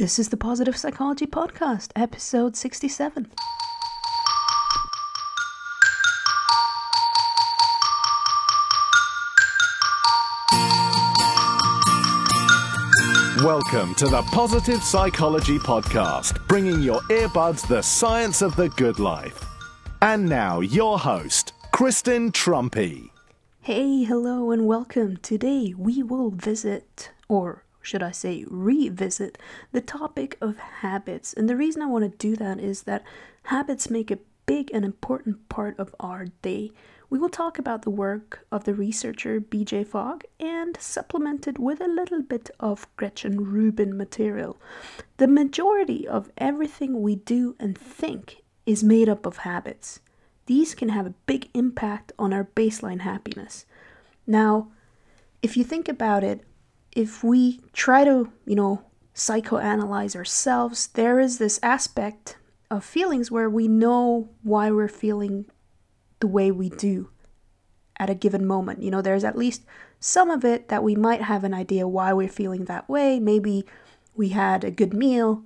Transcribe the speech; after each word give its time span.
This 0.00 0.18
is 0.18 0.30
the 0.30 0.36
Positive 0.38 0.78
Psychology 0.78 1.26
Podcast, 1.26 1.90
episode 1.94 2.56
67. 2.56 3.30
Welcome 13.44 13.94
to 13.96 14.06
the 14.06 14.22
Positive 14.32 14.82
Psychology 14.82 15.58
Podcast, 15.58 16.48
bringing 16.48 16.80
your 16.80 17.02
earbuds 17.10 17.68
the 17.68 17.82
science 17.82 18.40
of 18.40 18.56
the 18.56 18.70
good 18.70 18.98
life. 18.98 19.44
And 20.00 20.26
now, 20.26 20.60
your 20.60 20.98
host, 20.98 21.52
Kristen 21.72 22.32
Truempy. 22.32 23.10
Hey, 23.60 24.04
hello, 24.04 24.50
and 24.50 24.66
welcome. 24.66 25.18
Today 25.18 25.74
we 25.76 26.02
will 26.02 26.30
visit, 26.30 27.10
or 27.28 27.66
should 27.80 28.02
I 28.02 28.10
say, 28.10 28.44
revisit, 28.48 29.38
the 29.72 29.80
topic 29.80 30.36
of 30.40 30.58
habits. 30.58 31.32
And 31.32 31.48
the 31.48 31.56
reason 31.56 31.82
I 31.82 31.86
want 31.86 32.04
to 32.04 32.28
do 32.28 32.36
that 32.36 32.60
is 32.60 32.82
that 32.82 33.04
habits 33.44 33.90
make 33.90 34.10
a 34.10 34.18
big 34.46 34.70
and 34.74 34.84
important 34.84 35.48
part 35.48 35.78
of 35.78 35.94
our 36.00 36.26
day. 36.42 36.72
We 37.08 37.18
will 37.18 37.28
talk 37.28 37.58
about 37.58 37.82
the 37.82 37.90
work 37.90 38.46
of 38.52 38.64
the 38.64 38.74
researcher 38.74 39.40
BJ 39.40 39.86
Fogg 39.86 40.24
and 40.38 40.76
supplement 40.80 41.48
it 41.48 41.58
with 41.58 41.80
a 41.80 41.88
little 41.88 42.22
bit 42.22 42.50
of 42.60 42.86
Gretchen 42.96 43.44
Rubin 43.44 43.96
material. 43.96 44.60
The 45.16 45.28
majority 45.28 46.06
of 46.06 46.30
everything 46.38 47.02
we 47.02 47.16
do 47.16 47.56
and 47.58 47.76
think 47.76 48.42
is 48.66 48.84
made 48.84 49.08
up 49.08 49.26
of 49.26 49.38
habits. 49.38 50.00
These 50.46 50.74
can 50.74 50.88
have 50.90 51.06
a 51.06 51.14
big 51.26 51.48
impact 51.54 52.12
on 52.18 52.32
our 52.32 52.44
baseline 52.44 53.00
happiness. 53.00 53.66
Now, 54.26 54.68
if 55.42 55.56
you 55.56 55.64
think 55.64 55.88
about 55.88 56.22
it, 56.24 56.44
if 56.92 57.22
we 57.22 57.60
try 57.72 58.04
to, 58.04 58.32
you 58.46 58.56
know, 58.56 58.82
psychoanalyze 59.14 60.16
ourselves, 60.16 60.88
there 60.88 61.20
is 61.20 61.38
this 61.38 61.60
aspect 61.62 62.36
of 62.70 62.84
feelings 62.84 63.30
where 63.30 63.50
we 63.50 63.68
know 63.68 64.30
why 64.42 64.70
we're 64.70 64.88
feeling 64.88 65.46
the 66.20 66.26
way 66.26 66.50
we 66.50 66.68
do 66.68 67.10
at 67.98 68.10
a 68.10 68.14
given 68.14 68.46
moment. 68.46 68.82
You 68.82 68.90
know, 68.90 69.02
there's 69.02 69.24
at 69.24 69.36
least 69.36 69.64
some 69.98 70.30
of 70.30 70.44
it 70.44 70.68
that 70.68 70.82
we 70.82 70.94
might 70.94 71.22
have 71.22 71.44
an 71.44 71.52
idea 71.52 71.86
why 71.86 72.12
we're 72.12 72.28
feeling 72.28 72.64
that 72.64 72.88
way. 72.88 73.20
Maybe 73.20 73.64
we 74.14 74.30
had 74.30 74.64
a 74.64 74.70
good 74.70 74.94
meal, 74.94 75.44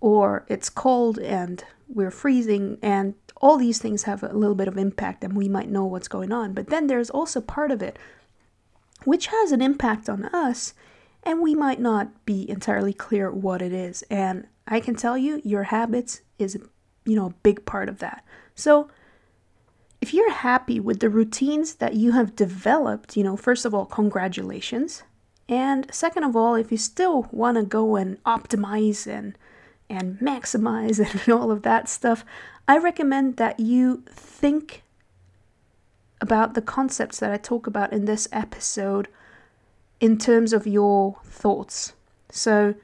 or 0.00 0.44
it's 0.48 0.68
cold 0.68 1.18
and 1.18 1.64
we're 1.88 2.10
freezing, 2.10 2.78
and 2.82 3.14
all 3.36 3.56
these 3.56 3.78
things 3.78 4.04
have 4.04 4.22
a 4.22 4.32
little 4.32 4.56
bit 4.56 4.68
of 4.68 4.76
impact, 4.76 5.22
and 5.22 5.36
we 5.36 5.48
might 5.48 5.70
know 5.70 5.84
what's 5.84 6.08
going 6.08 6.32
on. 6.32 6.52
But 6.52 6.68
then 6.68 6.88
there's 6.88 7.10
also 7.10 7.40
part 7.40 7.70
of 7.70 7.82
it 7.82 7.98
which 9.06 9.28
has 9.28 9.52
an 9.52 9.62
impact 9.62 10.08
on 10.08 10.24
us, 10.26 10.74
and 11.22 11.40
we 11.40 11.54
might 11.54 11.80
not 11.80 12.26
be 12.26 12.48
entirely 12.50 12.92
clear 12.92 13.30
what 13.30 13.62
it 13.62 13.72
is. 13.72 14.02
And 14.10 14.46
I 14.66 14.80
can 14.80 14.94
tell 14.94 15.16
you, 15.16 15.40
your 15.44 15.64
habits 15.64 16.20
is, 16.38 16.58
you 17.04 17.16
know, 17.16 17.26
a 17.26 17.34
big 17.42 17.64
part 17.64 17.88
of 17.88 17.98
that. 18.00 18.24
So, 18.54 18.90
if 20.00 20.12
you're 20.12 20.30
happy 20.30 20.78
with 20.78 21.00
the 21.00 21.08
routines 21.08 21.74
that 21.76 21.94
you 21.94 22.12
have 22.12 22.36
developed, 22.36 23.16
you 23.16 23.24
know, 23.24 23.36
first 23.36 23.64
of 23.64 23.74
all, 23.74 23.86
congratulations. 23.86 25.02
And 25.48 25.92
second 25.92 26.24
of 26.24 26.36
all, 26.36 26.54
if 26.54 26.70
you 26.70 26.78
still 26.78 27.28
want 27.30 27.56
to 27.56 27.62
go 27.62 27.96
and 27.96 28.22
optimize 28.24 29.06
and 29.06 29.36
and 29.88 30.18
maximize 30.18 30.98
and 31.26 31.32
all 31.32 31.50
of 31.50 31.62
that 31.62 31.88
stuff, 31.88 32.24
I 32.66 32.78
recommend 32.78 33.36
that 33.36 33.60
you 33.60 34.02
think 34.08 34.82
about 36.20 36.54
the 36.54 36.62
concepts 36.62 37.20
that 37.20 37.32
I 37.32 37.36
talk 37.36 37.66
about 37.66 37.92
in 37.92 38.04
this 38.04 38.28
episode 38.32 39.08
in 40.00 40.18
terms 40.18 40.52
of 40.52 40.66
your 40.66 41.16
thoughts. 41.24 41.94
So, 42.30 42.74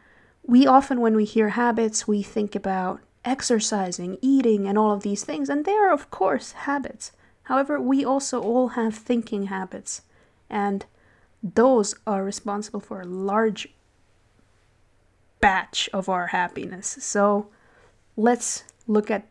we 0.44 0.66
often, 0.66 1.00
when 1.00 1.14
we 1.14 1.24
hear 1.24 1.50
habits, 1.50 2.08
we 2.08 2.22
think 2.22 2.54
about 2.54 3.00
exercising, 3.24 4.18
eating, 4.20 4.66
and 4.66 4.76
all 4.76 4.92
of 4.92 5.02
these 5.02 5.24
things, 5.24 5.48
and 5.48 5.64
they 5.64 5.72
are, 5.72 5.92
of 5.92 6.10
course, 6.10 6.52
habits. 6.52 7.12
However, 7.44 7.80
we 7.80 8.04
also 8.04 8.42
all 8.42 8.68
have 8.68 8.94
thinking 8.94 9.44
habits, 9.44 10.02
and 10.50 10.84
those 11.42 11.94
are 12.06 12.24
responsible 12.24 12.80
for 12.80 13.00
a 13.00 13.06
large 13.06 13.68
batch 15.40 15.88
of 15.92 16.08
our 16.08 16.28
happiness. 16.28 16.96
So, 17.00 17.48
let's 18.16 18.64
look 18.86 19.10
at 19.10 19.26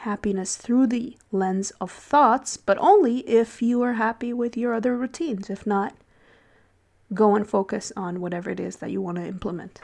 happiness 0.00 0.56
through 0.56 0.86
the 0.86 1.16
lens 1.30 1.72
of 1.80 1.90
thoughts, 1.90 2.56
but 2.56 2.78
only 2.78 3.18
if 3.28 3.60
you 3.60 3.82
are 3.82 3.94
happy 3.94 4.32
with 4.32 4.56
your 4.56 4.74
other 4.74 4.96
routines. 4.96 5.50
If 5.50 5.66
not, 5.66 5.94
go 7.12 7.36
and 7.36 7.46
focus 7.46 7.92
on 7.96 8.20
whatever 8.20 8.50
it 8.50 8.60
is 8.60 8.76
that 8.76 8.90
you 8.90 9.00
want 9.00 9.16
to 9.18 9.26
implement. 9.26 9.80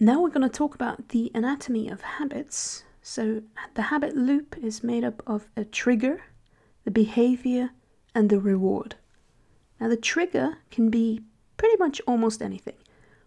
Now 0.00 0.20
we're 0.20 0.30
going 0.30 0.48
to 0.48 0.58
talk 0.58 0.74
about 0.74 1.10
the 1.10 1.30
anatomy 1.34 1.88
of 1.88 2.00
habits. 2.00 2.84
So, 3.02 3.42
the 3.74 3.82
habit 3.82 4.16
loop 4.16 4.56
is 4.60 4.84
made 4.84 5.04
up 5.04 5.22
of 5.26 5.48
a 5.56 5.64
trigger, 5.64 6.22
the 6.84 6.90
behavior, 6.90 7.70
and 8.14 8.30
the 8.30 8.40
reward. 8.40 8.96
Now, 9.80 9.88
the 9.88 9.96
trigger 9.96 10.58
can 10.70 10.90
be 10.90 11.22
pretty 11.56 11.76
much 11.78 12.00
almost 12.06 12.42
anything. 12.42 12.76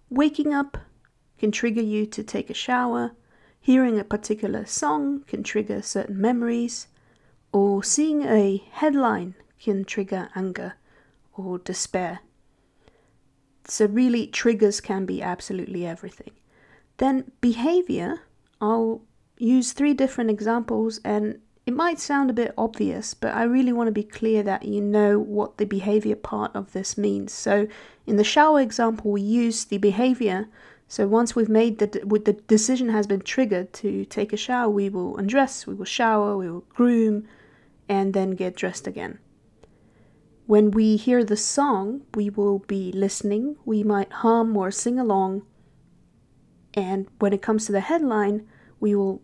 Waking 0.10 0.54
up 0.54 0.78
can 1.38 1.52
trigger 1.52 1.82
you 1.82 2.06
to 2.06 2.24
take 2.24 2.50
a 2.50 2.54
shower, 2.54 3.12
Hearing 3.66 3.98
a 3.98 4.04
particular 4.04 4.68
song 4.68 5.24
can 5.26 5.42
trigger 5.42 5.82
certain 5.82 6.22
memories, 6.22 6.86
or 7.52 7.84
seeing 7.84 8.22
a 8.22 8.64
headline 8.70 9.34
can 9.60 9.86
trigger 9.86 10.30
anger 10.36 10.76
or 11.36 11.58
despair. 11.58 12.20
So, 13.68 13.88
really, 13.88 14.28
triggers 14.28 14.80
can 14.82 15.08
be 15.08 15.20
absolutely 15.24 15.84
everything. 15.84 16.30
Then, 16.98 17.32
behavior, 17.42 18.20
I'll 18.62 19.02
use 19.40 19.74
three 19.74 19.96
different 19.96 20.30
examples, 20.30 21.00
and 21.04 21.40
it 21.66 21.74
might 21.74 22.00
sound 22.00 22.30
a 22.30 22.34
bit 22.34 22.54
obvious, 22.56 23.16
but 23.16 23.34
I 23.34 23.46
really 23.46 23.74
want 23.74 23.88
to 23.88 23.92
be 23.92 24.04
clear 24.04 24.44
that 24.44 24.66
you 24.66 24.80
know 24.80 25.18
what 25.18 25.58
the 25.58 25.66
behavior 25.66 26.16
part 26.16 26.56
of 26.56 26.74
this 26.74 27.00
means. 27.00 27.34
So, 27.34 27.68
in 28.06 28.18
the 28.18 28.24
shower 28.24 28.62
example, 28.62 29.10
we 29.10 29.22
use 29.22 29.66
the 29.66 29.80
behavior 29.80 30.50
so 30.88 31.08
once 31.08 31.36
we've 31.36 31.50
made 31.50 31.80
the 31.80 32.02
with 32.06 32.26
the 32.26 32.34
decision 32.34 32.90
has 32.90 33.08
been 33.08 33.22
triggered 33.22 33.74
to 33.74 34.06
take 34.06 34.34
a 34.34 34.38
shower, 34.38 34.70
we 34.70 34.90
will 34.90 35.18
undress, 35.18 35.66
we 35.66 35.74
will 35.74 35.86
shower, 35.86 36.38
we 36.38 36.50
will 36.50 36.66
groom, 36.70 37.28
and 37.90 38.14
then 38.14 38.32
get 38.32 38.56
dressed 38.56 38.88
again. 38.88 39.20
When 40.46 40.70
we 40.70 40.96
hear 40.96 41.24
the 41.24 41.38
song, 41.38 42.04
we 42.14 42.30
will 42.30 42.60
be 42.60 42.92
listening. 42.92 43.58
We 43.66 43.84
might 43.84 44.12
hum 44.12 44.56
or 44.56 44.70
sing 44.70 45.00
along. 45.00 45.42
And 46.76 47.08
when 47.18 47.34
it 47.34 47.42
comes 47.42 47.66
to 47.66 47.72
the 47.72 47.80
headline, 47.80 48.48
we 48.80 48.94
will 48.94 49.24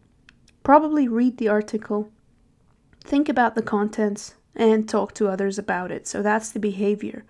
probably 0.64 1.08
read 1.08 1.38
the 1.38 1.48
article, 1.48 2.12
think 3.04 3.30
about 3.30 3.54
the 3.54 3.62
contents, 3.62 4.36
and 4.56 4.90
talk 4.90 5.14
to 5.16 5.28
others 5.28 5.60
about 5.60 5.92
it. 5.92 6.08
So 6.08 6.24
that's 6.24 6.50
the 6.50 6.60
behavior. 6.60 7.24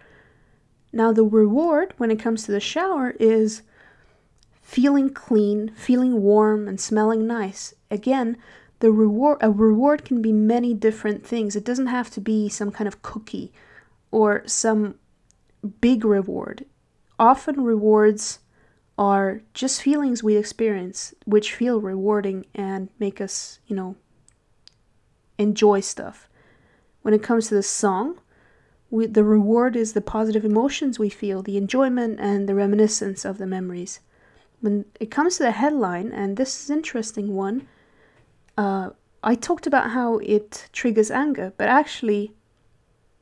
Now, 0.93 1.11
the 1.11 1.23
reward 1.23 1.93
when 1.97 2.11
it 2.11 2.19
comes 2.19 2.43
to 2.43 2.51
the 2.51 2.59
shower 2.59 3.11
is 3.19 3.61
feeling 4.71 5.09
clean, 5.09 5.69
feeling 5.75 6.21
warm, 6.21 6.65
and 6.65 6.79
smelling 6.79 7.27
nice. 7.27 7.73
Again, 7.89 8.37
the 8.79 8.89
reward 8.89 9.37
a 9.41 9.51
reward 9.51 10.05
can 10.05 10.21
be 10.21 10.31
many 10.31 10.73
different 10.73 11.27
things. 11.27 11.57
It 11.57 11.65
doesn't 11.65 11.87
have 11.87 12.09
to 12.11 12.21
be 12.21 12.47
some 12.47 12.71
kind 12.71 12.87
of 12.87 13.01
cookie 13.01 13.51
or 14.11 14.43
some 14.47 14.95
big 15.81 16.05
reward. 16.05 16.63
Often 17.19 17.65
rewards 17.65 18.39
are 18.97 19.41
just 19.53 19.81
feelings 19.81 20.23
we 20.23 20.37
experience 20.37 21.13
which 21.25 21.53
feel 21.53 21.81
rewarding 21.81 22.45
and 22.55 22.87
make 22.97 23.19
us, 23.19 23.59
you 23.67 23.75
know, 23.75 23.97
enjoy 25.37 25.81
stuff. 25.81 26.29
When 27.01 27.13
it 27.13 27.21
comes 27.21 27.49
to 27.49 27.55
the 27.55 27.63
song, 27.63 28.21
we, 28.89 29.05
the 29.05 29.25
reward 29.25 29.75
is 29.75 29.91
the 29.91 29.99
positive 29.99 30.45
emotions 30.45 30.97
we 30.97 31.09
feel, 31.09 31.43
the 31.43 31.57
enjoyment 31.57 32.21
and 32.21 32.47
the 32.47 32.55
reminiscence 32.55 33.25
of 33.25 33.37
the 33.37 33.45
memories 33.45 33.99
when 34.61 34.85
it 34.99 35.11
comes 35.11 35.37
to 35.37 35.43
the 35.43 35.51
headline, 35.51 36.11
and 36.11 36.37
this 36.37 36.63
is 36.63 36.69
interesting 36.69 37.35
one, 37.35 37.67
uh, 38.57 38.91
I 39.23 39.35
talked 39.35 39.67
about 39.67 39.91
how 39.91 40.17
it 40.19 40.69
triggers 40.71 41.11
anger, 41.11 41.53
but 41.57 41.67
actually, 41.67 42.31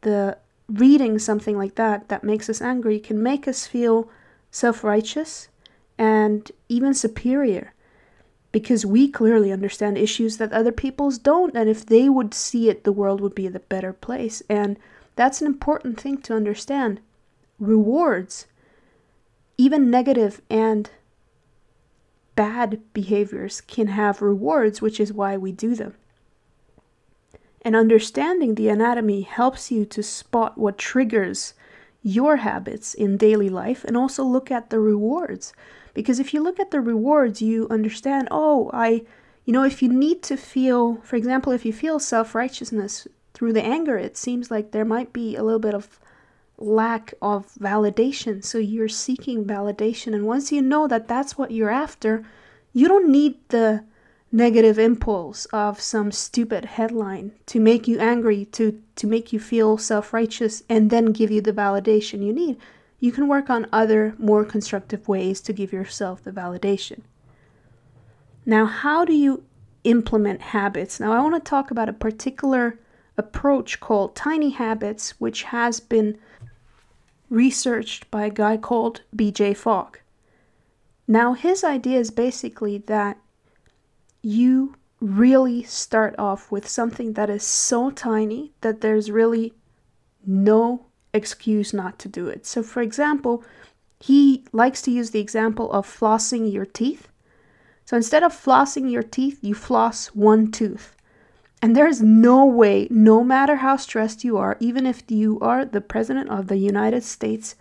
the 0.02 0.38
reading 0.68 1.18
something 1.18 1.58
like 1.58 1.76
that 1.76 2.10
that 2.10 2.24
makes 2.24 2.50
us 2.50 2.62
angry 2.62 3.00
can 3.00 3.22
make 3.22 3.48
us 3.48 3.66
feel 3.66 4.10
self 4.52 4.84
righteous 4.84 5.50
and 5.98 6.52
even 6.70 6.94
superior 6.94 7.74
because 8.52 8.86
we 8.86 9.10
clearly 9.10 9.52
understand 9.52 9.98
issues 9.98 10.38
that 10.38 10.54
other 10.54 10.72
people's 10.72 11.18
don't 11.18 11.56
and 11.56 11.70
if 11.70 11.86
they 11.86 12.10
would 12.10 12.34
see 12.34 12.70
it 12.70 12.84
the 12.84 12.92
world 12.92 13.22
would 13.22 13.36
be 13.36 13.48
a 13.48 13.52
better 13.52 13.94
place. 13.94 14.42
And 14.50 14.78
that's 15.16 15.42
an 15.42 15.48
important 15.48 16.00
thing 16.00 16.18
to 16.22 16.34
understand. 16.34 17.02
Rewards 17.60 18.48
even 19.58 19.92
negative 19.92 20.42
and 20.50 20.90
bad 22.40 22.80
behaviors 22.94 23.60
can 23.60 23.88
have 23.88 24.22
rewards, 24.22 24.82
which 24.82 24.98
is 24.98 25.12
why 25.12 25.36
we 25.36 25.52
do 25.52 25.76
them. 25.76 25.94
And 27.64 27.76
understanding 27.76 28.56
the 28.56 28.70
anatomy 28.70 29.24
helps 29.24 29.72
you 29.72 29.84
to 29.88 30.02
spot 30.02 30.58
what 30.58 30.78
triggers 30.78 31.54
your 32.02 32.38
habits 32.38 32.94
in 32.94 33.18
daily 33.18 33.50
life 33.50 33.84
and 33.84 33.98
also 33.98 34.24
look 34.24 34.50
at 34.50 34.70
the 34.70 34.80
rewards. 34.80 35.52
Because 35.94 36.18
if 36.18 36.34
you 36.34 36.42
look 36.42 36.62
at 36.62 36.72
the 36.72 36.80
rewards, 36.80 37.42
you 37.42 37.68
understand, 37.70 38.30
oh, 38.32 38.72
I, 38.74 39.02
you 39.44 39.52
know, 39.52 39.64
if 39.64 39.82
you 39.82 39.90
need 39.90 40.24
to 40.24 40.38
feel, 40.38 41.02
for 41.04 41.18
example, 41.18 41.52
if 41.52 41.66
you 41.66 41.74
feel 41.74 42.00
self 42.00 42.34
righteousness 42.34 43.06
through 43.34 43.52
the 43.52 43.66
anger, 43.66 43.98
it 43.98 44.16
seems 44.16 44.50
like 44.50 44.72
there 44.72 44.86
might 44.86 45.12
be 45.12 45.36
a 45.36 45.44
little 45.44 45.60
bit 45.60 45.74
of 45.74 46.00
lack 46.60 47.14
of 47.22 47.54
validation. 47.60 48.44
So 48.44 48.58
you're 48.58 48.90
seeking 48.90 49.46
validation. 49.46 50.14
And 50.14 50.26
once 50.26 50.52
you 50.52 50.62
know 50.62 50.88
that 50.88 51.08
that's 51.08 51.38
what 51.38 51.52
you're 51.52 51.70
after, 51.70 52.24
you 52.74 52.88
don't 52.88 53.10
need 53.10 53.36
the 53.50 53.84
negative 54.32 54.78
impulse 54.78 55.46
of 55.46 55.82
some 55.82 56.12
stupid 56.12 56.66
headline 56.66 57.32
to 57.48 57.60
make 57.60 57.88
you 57.88 58.00
angry, 58.00 58.46
to, 58.46 58.82
to 58.96 59.08
make 59.08 59.34
you 59.34 59.40
feel 59.40 59.78
self 59.78 60.14
righteous, 60.14 60.62
and 60.70 60.90
then 60.90 61.08
give 61.08 61.32
you 61.32 61.42
the 61.42 61.54
validation 61.54 62.24
you 62.24 62.34
need. 62.34 62.58
You 63.00 63.12
can 63.12 63.28
work 63.28 63.50
on 63.50 63.68
other, 63.72 64.14
more 64.18 64.44
constructive 64.44 65.08
ways 65.08 65.42
to 65.42 65.54
give 65.54 65.72
yourself 65.72 66.24
the 66.24 66.32
validation. 66.32 67.02
Now, 68.46 68.66
how 68.66 69.06
do 69.06 69.14
you 69.14 69.44
implement 69.84 70.42
habits? 70.42 71.00
Now, 71.00 71.14
I 71.14 71.22
want 71.22 71.36
to 71.36 71.50
talk 71.50 71.72
about 71.72 71.90
a 71.90 71.94
particular 71.94 72.78
approach 73.18 73.80
called 73.80 74.16
tiny 74.16 74.50
habits, 74.50 75.20
which 75.20 75.44
has 75.44 75.80
been 75.80 76.18
researched 77.30 78.10
by 78.12 78.26
a 78.26 78.30
guy 78.30 78.58
called 78.58 79.02
BJ 79.16 79.56
Fogg. 79.56 80.00
Now, 81.08 81.34
his 81.34 81.64
idea 81.64 82.00
is 82.00 82.12
basically 82.12 82.78
that 82.80 83.18
you 84.22 84.76
really 85.02 85.64
start 85.64 86.16
off 86.20 86.52
with 86.52 86.68
something 86.68 87.14
that 87.14 87.30
is 87.30 87.44
so 87.44 87.90
tiny 87.90 88.52
that 88.62 88.82
there's 88.82 89.10
really 89.10 89.54
no 90.26 90.86
excuse 91.14 91.74
not 91.74 91.98
to 92.00 92.08
do 92.08 92.28
it. 92.28 92.46
So, 92.46 92.62
for 92.62 92.82
example, 92.82 93.44
he 94.00 94.46
likes 94.52 94.82
to 94.84 94.92
use 94.92 95.12
the 95.12 95.20
example 95.20 95.72
of 95.72 95.88
flossing 95.88 96.52
your 96.52 96.66
teeth. 96.66 97.08
So, 97.86 97.98
instead 97.98 98.24
of 98.24 98.34
flossing 98.34 98.92
your 98.92 99.04
teeth, 99.04 99.40
you 99.42 99.56
floss 99.56 100.08
one 100.08 100.52
tooth. 100.52 100.96
And 101.62 101.76
there 101.76 101.88
is 101.88 102.02
no 102.02 102.46
way, 102.46 102.88
no 102.90 103.24
matter 103.24 103.58
how 103.58 103.76
stressed 103.76 104.24
you 104.24 104.38
are, 104.38 104.56
even 104.60 104.86
if 104.86 105.04
you 105.10 105.40
are 105.42 105.66
the 105.66 105.82
President 105.82 106.30
of 106.30 106.48
the 106.48 106.58
United 106.58 107.04
States, 107.04 107.56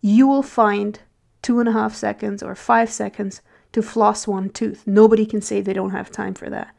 you 0.00 0.26
will 0.26 0.42
find 0.42 1.00
two 1.42 1.60
and 1.60 1.68
a 1.68 1.72
half 1.72 1.94
seconds 1.94 2.42
or 2.42 2.54
five 2.54 2.90
seconds 2.90 3.42
to 3.72 3.82
floss 3.82 4.26
one 4.26 4.48
tooth. 4.48 4.86
Nobody 4.86 5.26
can 5.26 5.42
say 5.42 5.60
they 5.60 5.74
don't 5.74 5.90
have 5.90 6.10
time 6.10 6.32
for 6.32 6.48
that. 6.48 6.74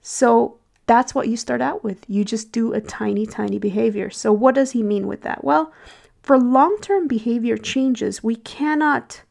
So 0.00 0.58
that's 0.86 1.14
what 1.14 1.28
you 1.28 1.36
start 1.36 1.60
out 1.60 1.82
with. 1.82 2.04
You 2.08 2.24
just 2.24 2.52
do 2.52 2.72
a 2.72 2.80
tiny, 2.80 3.26
tiny 3.26 3.58
behavior. 3.58 4.10
So, 4.10 4.32
what 4.32 4.54
does 4.54 4.72
he 4.72 4.82
mean 4.82 5.06
with 5.06 5.22
that? 5.22 5.42
Well, 5.42 5.72
for 6.22 6.38
long 6.38 6.78
term 6.80 7.08
behavior 7.08 7.56
changes, 7.56 8.22
we 8.22 8.36
cannot 8.36 9.22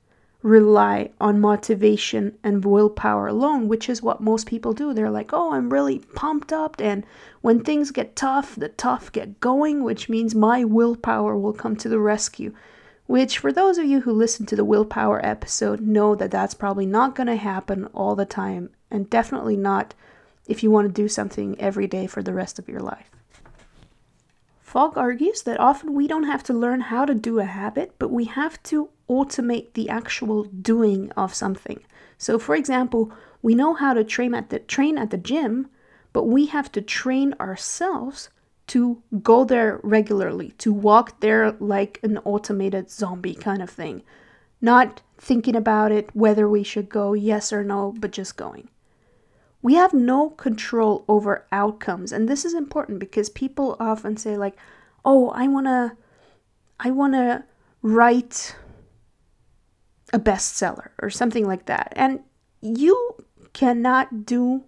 rely 0.44 1.10
on 1.22 1.40
motivation 1.40 2.38
and 2.44 2.66
willpower 2.66 3.28
alone, 3.28 3.70
which 3.70 3.90
is 3.90 4.04
what 4.04 4.22
most 4.22 4.46
people 4.46 4.74
do. 4.74 4.94
They're 4.94 5.10
like, 5.10 5.32
oh, 5.32 5.54
I'm 5.54 5.72
really 5.72 6.00
pumped 6.00 6.52
up. 6.52 6.76
And 6.80 7.06
when 7.42 7.64
things 7.64 7.92
get 7.92 8.16
tough, 8.16 8.56
the 8.56 8.68
tough 8.68 9.12
get 9.12 9.40
going, 9.40 9.84
which 9.84 10.10
means 10.10 10.36
my 10.36 10.66
willpower 10.66 11.38
will 11.38 11.54
come 11.54 11.78
to 11.78 11.90
the 11.90 12.00
rescue. 12.00 12.54
Which, 13.06 13.38
for 13.38 13.52
those 13.52 13.78
of 13.78 13.86
you 13.86 14.02
who 14.02 14.12
listen 14.12 14.46
to 14.48 14.56
the 14.56 14.66
willpower 14.66 15.26
episode, 15.26 15.82
know 15.82 16.14
that 16.16 16.32
that's 16.32 16.54
probably 16.54 16.86
not 16.86 17.16
going 17.16 17.28
to 17.28 17.36
happen 17.36 17.86
all 17.88 18.16
the 18.16 18.26
time, 18.26 18.70
and 18.92 19.10
definitely 19.10 19.58
not 19.58 19.94
if 20.48 20.62
you 20.62 20.72
want 20.72 20.88
to 20.88 21.02
do 21.02 21.08
something 21.08 21.60
every 21.60 21.88
day 21.88 22.08
for 22.08 22.22
the 22.22 22.34
rest 22.34 22.60
of 22.60 22.68
your 22.68 22.80
life. 22.80 23.13
Fogg 24.74 24.98
argues 24.98 25.44
that 25.44 25.60
often 25.60 25.94
we 25.94 26.08
don't 26.08 26.24
have 26.24 26.42
to 26.42 26.52
learn 26.52 26.82
how 26.82 27.06
to 27.06 27.14
do 27.14 27.38
a 27.38 27.46
habit, 27.46 27.94
but 28.00 28.10
we 28.10 28.26
have 28.26 28.62
to 28.64 28.90
automate 29.08 29.74
the 29.74 29.88
actual 29.88 30.46
doing 30.46 31.12
of 31.12 31.32
something. 31.32 31.80
So, 32.18 32.40
for 32.40 32.56
example, 32.56 33.12
we 33.44 33.54
know 33.54 33.76
how 33.76 33.94
to 33.94 34.04
train 34.04 34.34
at 34.34 34.50
the 34.50 34.58
train 34.58 34.98
at 34.98 35.12
the 35.12 35.18
gym, 35.20 35.68
but 36.12 36.24
we 36.24 36.48
have 36.48 36.72
to 36.72 36.82
train 36.82 37.36
ourselves 37.40 38.30
to 38.66 39.04
go 39.22 39.46
there 39.46 39.80
regularly, 39.84 40.56
to 40.58 40.74
walk 40.74 41.20
there 41.20 41.52
like 41.52 42.00
an 42.02 42.18
automated 42.26 42.90
zombie 42.90 43.36
kind 43.36 43.62
of 43.62 43.70
thing. 43.70 44.02
Not 44.60 45.04
thinking 45.20 45.56
about 45.56 45.92
it 45.92 46.10
whether 46.16 46.50
we 46.50 46.64
should 46.64 46.90
go 46.90 47.14
yes 47.14 47.54
or 47.54 47.64
no, 47.64 47.94
but 48.00 48.10
just 48.10 48.38
going. 48.38 48.70
We 49.64 49.74
have 49.76 49.94
no 49.94 50.30
control 50.30 51.06
over 51.08 51.48
outcomes, 51.52 52.12
and 52.12 52.30
this 52.30 52.46
is 52.46 52.54
important 52.54 53.00
because 53.00 53.30
people 53.30 53.76
often 53.80 54.18
say 54.18 54.38
like, 54.38 54.56
"Oh, 55.04 55.30
I 55.30 55.48
want 55.48 55.66
to 55.66 55.98
I 56.80 56.92
want 56.92 57.14
to 57.14 57.46
write 57.82 58.56
a 60.14 60.20
bestseller 60.20 60.90
or 61.02 61.10
something 61.10 61.46
like 61.46 61.66
that. 61.66 61.92
And 61.96 62.22
you 62.62 63.16
cannot 63.52 64.26
do 64.26 64.64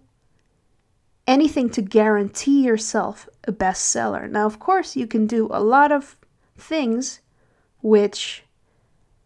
anything 1.26 1.70
to 1.70 1.82
guarantee 1.82 2.64
yourself 2.64 3.28
a 3.44 3.52
bestseller. 3.52 4.28
Now, 4.28 4.46
of 4.46 4.58
course, 4.58 4.96
you 4.96 5.06
can 5.06 5.26
do 5.26 5.48
a 5.50 5.62
lot 5.62 5.92
of 5.92 6.16
things 6.56 7.20
which 7.80 8.44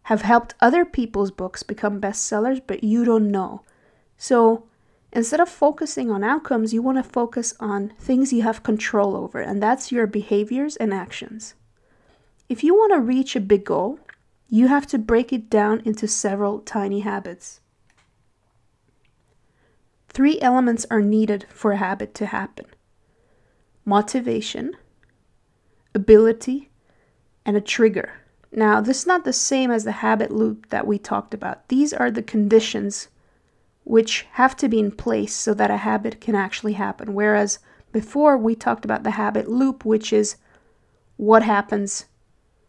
have 0.03 0.21
helped 0.21 0.55
other 0.59 0.85
people's 0.85 1.31
books 1.31 1.63
become 1.63 2.01
bestsellers, 2.01 2.61
but 2.65 2.83
you 2.83 3.03
don't 3.03 3.29
know. 3.29 3.63
So, 4.17 4.65
instead 5.11 5.39
of 5.39 5.49
focusing 5.49 6.09
on 6.09 6.23
outcomes, 6.23 6.73
you 6.73 6.81
want 6.81 6.97
to 6.97 7.03
focus 7.03 7.53
on 7.59 7.93
things 7.99 8.31
you 8.31 8.43
have 8.43 8.63
control 8.63 9.15
over, 9.15 9.39
and 9.39 9.61
that's 9.61 9.91
your 9.91 10.07
behaviors 10.07 10.75
and 10.75 10.93
actions. 10.93 11.55
If 12.49 12.63
you 12.63 12.73
want 12.73 12.93
to 12.93 12.99
reach 12.99 13.35
a 13.35 13.41
big 13.41 13.65
goal, 13.65 13.99
you 14.49 14.67
have 14.67 14.85
to 14.87 14.97
break 14.97 15.31
it 15.31 15.49
down 15.49 15.81
into 15.85 16.07
several 16.07 16.59
tiny 16.59 16.99
habits. 16.99 17.61
Three 20.09 20.41
elements 20.41 20.85
are 20.91 21.01
needed 21.01 21.45
for 21.49 21.71
a 21.71 21.77
habit 21.77 22.13
to 22.15 22.25
happen 22.25 22.65
motivation, 23.85 24.75
ability, 25.95 26.69
and 27.45 27.57
a 27.57 27.61
trigger. 27.61 28.13
Now, 28.51 28.81
this 28.81 28.99
is 28.99 29.07
not 29.07 29.23
the 29.23 29.33
same 29.33 29.71
as 29.71 29.85
the 29.85 29.93
habit 29.93 30.31
loop 30.31 30.69
that 30.69 30.85
we 30.85 30.99
talked 30.99 31.33
about. 31.33 31.69
These 31.69 31.93
are 31.93 32.11
the 32.11 32.21
conditions 32.21 33.07
which 33.83 34.25
have 34.33 34.55
to 34.57 34.69
be 34.69 34.79
in 34.79 34.91
place 34.91 35.35
so 35.35 35.53
that 35.53 35.71
a 35.71 35.77
habit 35.77 36.21
can 36.21 36.35
actually 36.35 36.73
happen. 36.73 37.13
Whereas 37.13 37.59
before 37.91 38.37
we 38.37 38.55
talked 38.55 38.85
about 38.85 39.03
the 39.03 39.11
habit 39.11 39.49
loop, 39.49 39.83
which 39.83 40.13
is 40.13 40.37
what 41.17 41.43
happens 41.43 42.05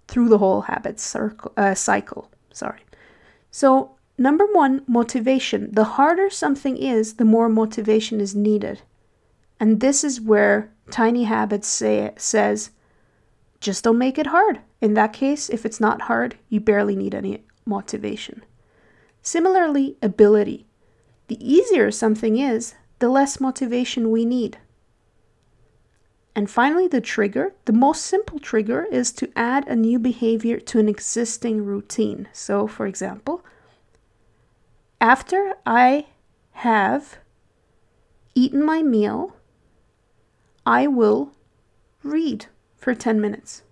through 0.09 0.29
the 0.29 0.39
whole 0.39 0.63
habit 0.63 0.99
circle, 0.99 1.53
uh, 1.57 1.75
cycle. 1.75 2.31
Sorry. 2.53 2.81
So, 3.51 3.97
number 4.19 4.47
one, 4.47 4.83
motivation. 4.87 5.71
The 5.73 5.85
harder 5.85 6.29
something 6.29 6.77
is, 6.77 7.15
the 7.15 7.25
more 7.25 7.49
motivation 7.49 8.21
is 8.21 8.35
needed. 8.35 8.83
And 9.61 9.81
this 9.81 10.03
is 10.03 10.21
where 10.21 10.73
Tiny 10.91 11.25
Habits 11.25 11.69
say, 11.69 12.13
says, 12.17 12.71
just 13.61 13.85
don't 13.85 13.99
make 13.99 14.19
it 14.19 14.27
hard. 14.27 14.61
In 14.81 14.95
that 14.95 15.13
case, 15.13 15.49
if 15.49 15.65
it's 15.65 15.81
not 15.81 16.03
hard, 16.03 16.37
you 16.49 16.59
barely 16.59 16.97
need 16.97 17.15
any 17.15 17.45
motivation. 17.65 18.43
Similarly, 19.23 19.97
ability. 20.03 20.67
The 21.33 21.51
easier 21.51 21.91
something 21.91 22.37
is, 22.37 22.75
the 22.99 23.09
less 23.09 23.41
motivation 23.41 24.11
we 24.11 24.27
need. 24.27 24.59
And 26.37 26.51
finally, 26.51 26.87
the 26.87 27.01
trigger. 27.01 27.55
The 27.65 27.73
most 27.73 28.05
simple 28.05 28.39
trigger 28.39 28.85
is 28.93 29.13
to 29.13 29.33
add 29.35 29.67
a 29.67 29.75
new 29.75 29.99
behavior 29.99 30.61
to 30.61 30.79
an 30.79 30.91
existing 30.91 31.65
routine. 31.65 32.29
So, 32.35 32.67
for 32.67 32.87
example, 32.87 33.43
after 35.01 35.55
I 35.65 36.09
have 36.51 37.17
eaten 38.35 38.63
my 38.63 38.83
meal, 38.83 39.35
I 40.67 40.87
will 40.87 41.33
read 42.03 42.45
for 42.77 42.95
10 42.95 43.23
minutes 43.23 43.63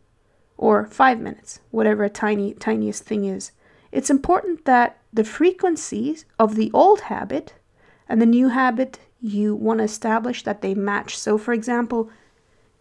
or 0.56 0.86
5 0.86 1.20
minutes, 1.20 1.60
whatever 1.70 2.04
a 2.04 2.08
tiny 2.08 2.54
tiniest 2.54 3.04
thing 3.04 3.26
is. 3.26 3.52
It's 3.92 4.10
important 4.10 4.64
that 4.64 4.98
the 5.12 5.24
frequencies 5.24 6.24
of 6.38 6.54
the 6.54 6.70
old 6.72 7.02
habit 7.02 7.54
and 8.08 8.20
the 8.20 8.26
new 8.26 8.48
habit 8.48 9.00
you 9.20 9.54
want 9.54 9.78
to 9.78 9.84
establish 9.84 10.42
that 10.44 10.62
they 10.62 10.74
match. 10.74 11.18
So 11.18 11.36
for 11.36 11.52
example, 11.52 12.10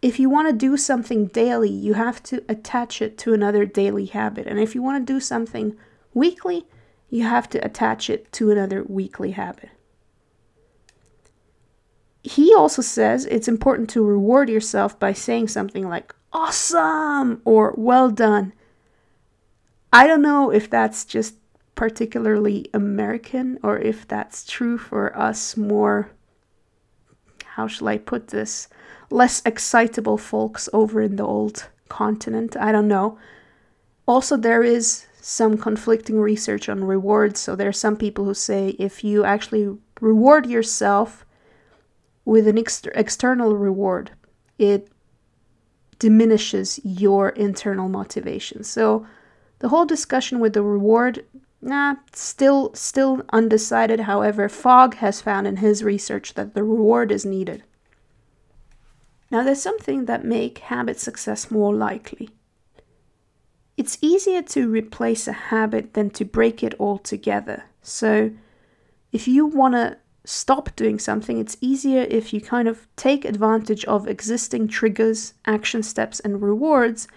if 0.01 0.19
you 0.19 0.29
want 0.29 0.47
to 0.47 0.53
do 0.53 0.77
something 0.77 1.27
daily, 1.27 1.69
you 1.69 1.93
have 1.95 2.23
to 2.23 2.43
attach 2.47 3.01
it 3.01 3.17
to 3.19 3.33
another 3.33 3.65
daily 3.65 4.05
habit. 4.05 4.47
And 4.47 4.59
if 4.59 4.73
you 4.73 4.81
want 4.81 5.05
to 5.05 5.13
do 5.13 5.19
something 5.19 5.75
weekly, 6.13 6.65
you 7.09 7.23
have 7.23 7.49
to 7.49 7.65
attach 7.65 8.09
it 8.09 8.31
to 8.33 8.51
another 8.51 8.83
weekly 8.83 9.31
habit. 9.31 9.69
He 12.23 12.53
also 12.53 12.81
says 12.81 13.25
it's 13.25 13.47
important 13.47 13.89
to 13.91 14.03
reward 14.03 14.49
yourself 14.49 14.99
by 14.99 15.13
saying 15.13 15.47
something 15.47 15.87
like, 15.87 16.13
awesome 16.31 17.41
or 17.43 17.73
well 17.77 18.09
done. 18.11 18.53
I 19.91 20.07
don't 20.07 20.21
know 20.21 20.51
if 20.51 20.69
that's 20.69 21.05
just 21.05 21.35
particularly 21.75 22.69
American 22.73 23.57
or 23.63 23.79
if 23.79 24.07
that's 24.07 24.45
true 24.45 24.77
for 24.77 25.17
us 25.17 25.57
more, 25.57 26.11
how 27.45 27.67
shall 27.67 27.87
I 27.87 27.97
put 27.97 28.27
this? 28.27 28.67
less 29.11 29.41
excitable 29.45 30.17
folks 30.17 30.69
over 30.73 31.01
in 31.01 31.15
the 31.15 31.25
old 31.25 31.69
continent. 31.87 32.55
I 32.57 32.71
don't 32.71 32.87
know. 32.87 33.17
Also, 34.07 34.37
there 34.37 34.63
is 34.63 35.05
some 35.21 35.57
conflicting 35.57 36.19
research 36.19 36.69
on 36.69 36.83
rewards. 36.83 37.39
So 37.39 37.55
there 37.55 37.67
are 37.67 37.73
some 37.73 37.95
people 37.95 38.25
who 38.25 38.33
say 38.33 38.69
if 38.79 39.03
you 39.03 39.23
actually 39.23 39.77
reward 40.01 40.47
yourself 40.47 41.25
with 42.25 42.47
an 42.47 42.57
ex- 42.57 42.83
external 42.95 43.55
reward, 43.55 44.11
it 44.57 44.89
diminishes 45.97 46.79
your 46.83 47.29
internal 47.29 47.89
motivation. 47.89 48.63
So 48.63 49.05
the 49.59 49.69
whole 49.69 49.85
discussion 49.85 50.39
with 50.39 50.53
the 50.53 50.63
reward, 50.63 51.25
nah, 51.61 51.95
still 52.13 52.73
still 52.73 53.21
undecided. 53.31 54.01
However, 54.01 54.49
Fogg 54.49 54.95
has 54.95 55.21
found 55.21 55.47
in 55.47 55.57
his 55.57 55.83
research 55.83 56.33
that 56.33 56.53
the 56.53 56.63
reward 56.63 57.11
is 57.11 57.25
needed. 57.25 57.63
Now 59.31 59.43
there's 59.43 59.61
something 59.61 60.05
that 60.05 60.25
make 60.25 60.59
habit 60.59 60.99
success 60.99 61.51
more 61.51 61.73
likely. 61.73 62.29
It's 63.77 63.97
easier 64.01 64.41
to 64.41 64.69
replace 64.69 65.27
a 65.27 65.33
habit 65.33 65.93
than 65.93 66.09
to 66.11 66.25
break 66.25 66.63
it 66.63 66.73
altogether. 66.79 67.63
So 67.81 68.31
if 69.11 69.27
you 69.27 69.45
want 69.45 69.75
to 69.75 69.97
stop 70.25 70.75
doing 70.75 70.99
something, 70.99 71.37
it's 71.37 71.57
easier 71.61 72.01
if 72.09 72.33
you 72.33 72.41
kind 72.41 72.67
of 72.67 72.87
take 72.95 73.23
advantage 73.23 73.85
of 73.85 74.07
existing 74.07 74.67
triggers, 74.67 75.33
action 75.45 75.81
steps, 75.83 76.19
and 76.19 76.41
rewards 76.41 77.07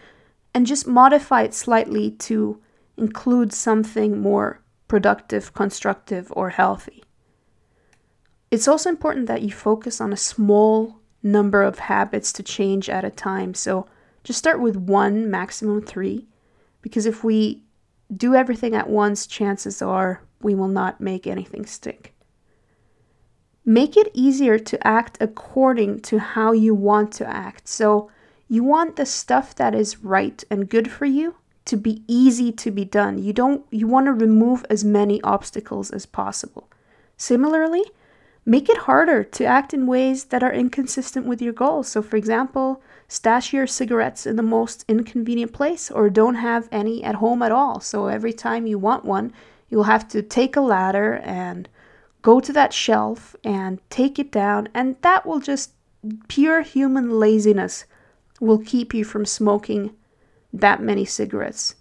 and 0.54 0.66
just 0.66 0.86
modify 0.86 1.42
it 1.42 1.54
slightly 1.54 2.10
to 2.10 2.60
include 2.96 3.52
something 3.52 4.20
more 4.20 4.60
productive, 4.88 5.54
constructive, 5.54 6.32
or 6.36 6.50
healthy. 6.50 7.02
It's 8.50 8.68
also 8.68 8.90
important 8.90 9.26
that 9.28 9.42
you 9.42 9.50
focus 9.50 10.00
on 10.00 10.12
a 10.12 10.16
small 10.16 11.00
number 11.22 11.62
of 11.62 11.78
habits 11.78 12.32
to 12.34 12.42
change 12.42 12.90
at 12.90 13.04
a 13.04 13.10
time. 13.10 13.54
So 13.54 13.86
just 14.24 14.38
start 14.38 14.60
with 14.60 14.76
one, 14.76 15.30
maximum 15.30 15.80
three, 15.80 16.26
because 16.82 17.06
if 17.06 17.24
we 17.24 17.62
do 18.14 18.34
everything 18.34 18.74
at 18.74 18.90
once, 18.90 19.26
chances 19.26 19.80
are 19.80 20.22
we 20.42 20.54
will 20.54 20.68
not 20.68 21.00
make 21.00 21.26
anything 21.26 21.64
stick. 21.64 22.14
Make 23.64 23.96
it 23.96 24.10
easier 24.12 24.58
to 24.58 24.86
act 24.86 25.16
according 25.20 26.00
to 26.00 26.18
how 26.18 26.52
you 26.52 26.74
want 26.74 27.12
to 27.14 27.26
act. 27.28 27.68
So, 27.68 28.10
you 28.52 28.62
want 28.62 28.96
the 28.96 29.06
stuff 29.06 29.54
that 29.54 29.74
is 29.74 30.04
right 30.04 30.44
and 30.50 30.68
good 30.68 30.90
for 30.90 31.06
you 31.06 31.36
to 31.64 31.74
be 31.74 32.02
easy 32.06 32.52
to 32.52 32.70
be 32.70 32.84
done. 32.84 33.16
You 33.16 33.32
don't 33.32 33.64
you 33.70 33.86
want 33.86 34.04
to 34.08 34.12
remove 34.12 34.66
as 34.68 34.84
many 34.84 35.22
obstacles 35.22 35.90
as 35.90 36.04
possible. 36.04 36.68
Similarly, 37.16 37.82
make 38.44 38.68
it 38.68 38.84
harder 38.88 39.24
to 39.24 39.46
act 39.46 39.72
in 39.72 39.86
ways 39.86 40.24
that 40.24 40.42
are 40.42 40.52
inconsistent 40.52 41.24
with 41.24 41.40
your 41.40 41.54
goals. 41.54 41.88
So 41.88 42.02
for 42.02 42.16
example, 42.16 42.82
stash 43.08 43.54
your 43.54 43.66
cigarettes 43.66 44.26
in 44.26 44.36
the 44.36 44.42
most 44.42 44.84
inconvenient 44.86 45.54
place 45.54 45.90
or 45.90 46.10
don't 46.10 46.34
have 46.34 46.68
any 46.70 47.02
at 47.02 47.14
home 47.14 47.40
at 47.40 47.52
all. 47.52 47.80
So 47.80 48.08
every 48.08 48.34
time 48.34 48.66
you 48.66 48.78
want 48.78 49.06
one, 49.06 49.32
you'll 49.70 49.84
have 49.94 50.06
to 50.08 50.20
take 50.20 50.56
a 50.56 50.60
ladder 50.60 51.22
and 51.24 51.70
go 52.20 52.38
to 52.38 52.52
that 52.52 52.74
shelf 52.74 53.34
and 53.44 53.80
take 53.88 54.18
it 54.18 54.30
down, 54.30 54.68
and 54.74 54.96
that 55.00 55.24
will 55.24 55.40
just 55.40 55.70
pure 56.28 56.60
human 56.60 57.18
laziness 57.18 57.86
will 58.42 58.58
keep 58.58 58.92
you 58.92 59.04
from 59.04 59.24
smoking 59.24 59.94
that 60.52 60.82
many 60.82 61.04
cigarettes. 61.04 61.76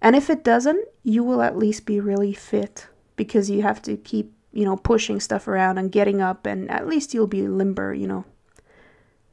And 0.00 0.14
if 0.14 0.30
it 0.30 0.44
doesn't, 0.44 0.86
you 1.02 1.24
will 1.24 1.42
at 1.42 1.58
least 1.58 1.86
be 1.86 2.00
really 2.00 2.32
fit 2.32 2.86
because 3.16 3.50
you 3.50 3.62
have 3.62 3.82
to 3.82 3.96
keep, 3.96 4.32
you 4.52 4.64
know, 4.64 4.76
pushing 4.76 5.20
stuff 5.20 5.48
around 5.48 5.78
and 5.78 5.92
getting 5.92 6.22
up, 6.22 6.46
and 6.46 6.70
at 6.70 6.86
least 6.86 7.12
you'll 7.12 7.26
be 7.26 7.46
limber, 7.46 7.92
you 7.92 8.06
know. 8.06 8.24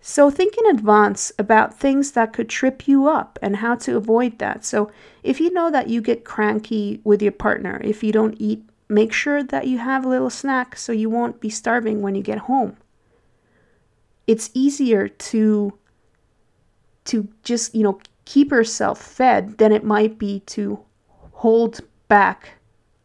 So 0.01 0.29
think 0.29 0.55
in 0.57 0.75
advance 0.75 1.31
about 1.39 1.79
things 1.79 2.11
that 2.11 2.33
could 2.33 2.49
trip 2.49 2.87
you 2.87 3.07
up 3.07 3.39
and 3.41 3.57
how 3.57 3.75
to 3.75 3.97
avoid 3.97 4.39
that. 4.39 4.65
So 4.65 4.91
if 5.23 5.39
you 5.39 5.51
know 5.51 5.71
that 5.71 5.89
you 5.89 6.01
get 6.01 6.25
cranky 6.25 6.99
with 7.03 7.21
your 7.21 7.31
partner 7.31 7.79
if 7.83 8.03
you 8.03 8.11
don't 8.11 8.35
eat 8.39 8.63
Make 8.87 9.13
sure 9.13 9.43
that 9.43 9.67
you 9.67 9.79
have 9.79 10.05
a 10.05 10.09
little 10.09 10.29
snack 10.29 10.77
so 10.77 10.91
you 10.91 11.09
won't 11.09 11.41
be 11.41 11.49
starving 11.49 12.01
when 12.01 12.13
you 12.13 12.21
get 12.21 12.39
home. 12.39 12.77
It's 14.27 14.51
easier 14.53 15.07
to 15.07 15.73
to 17.05 17.27
just, 17.43 17.73
you 17.73 17.83
know, 17.83 17.99
keep 18.25 18.51
herself 18.51 19.01
fed 19.01 19.57
than 19.57 19.71
it 19.71 19.83
might 19.83 20.17
be 20.17 20.41
to 20.41 20.79
hold 21.31 21.81
back 22.07 22.55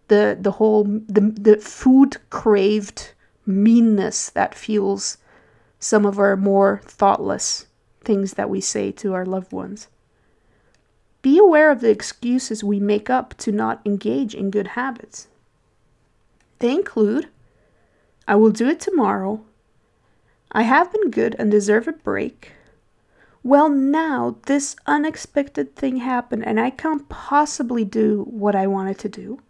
the 0.08 0.36
the 0.40 0.52
whole 0.52 0.84
the, 0.84 1.32
the 1.40 1.56
food 1.56 2.16
craved 2.30 3.12
meanness 3.46 4.30
that 4.30 4.54
fuels 4.54 5.18
some 5.78 6.04
of 6.04 6.18
our 6.18 6.36
more 6.36 6.80
thoughtless 6.84 7.66
things 8.02 8.34
that 8.34 8.50
we 8.50 8.60
say 8.60 8.90
to 8.90 9.14
our 9.14 9.24
loved 9.24 9.52
ones. 9.52 9.88
Be 11.22 11.38
aware 11.38 11.70
of 11.70 11.80
the 11.80 11.90
excuses 11.90 12.64
we 12.64 12.80
make 12.80 13.10
up 13.10 13.34
to 13.38 13.52
not 13.52 13.80
engage 13.84 14.34
in 14.34 14.50
good 14.50 14.68
habits. 14.68 15.28
They 16.58 16.72
include 16.72 17.28
I 18.26 18.36
will 18.36 18.50
do 18.50 18.68
it 18.68 18.80
tomorrow. 18.80 19.44
I 20.52 20.62
have 20.62 20.92
been 20.92 21.10
good 21.10 21.36
and 21.38 21.50
deserve 21.50 21.88
a 21.88 21.92
break. 21.92 22.52
Well, 23.42 23.70
now 23.70 24.36
this 24.46 24.76
unexpected 24.86 25.74
thing 25.74 25.96
happened 25.96 26.46
and 26.46 26.60
I 26.60 26.70
can't 26.70 27.08
possibly 27.08 27.84
do 27.84 28.24
what 28.24 28.54
I 28.54 28.66
wanted 28.66 28.98
to 28.98 29.08
do. 29.08 29.40